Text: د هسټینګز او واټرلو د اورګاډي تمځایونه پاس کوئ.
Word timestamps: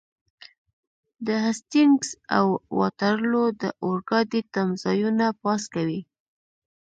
د 1.27 1.27
هسټینګز 1.45 2.09
او 2.37 2.45
واټرلو 2.79 3.43
د 3.61 3.63
اورګاډي 3.85 4.41
تمځایونه 4.53 5.25
پاس 5.41 5.63
کوئ. 5.73 5.99